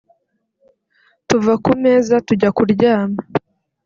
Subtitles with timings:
[1.27, 3.19] tuva ku meza tujya kuryama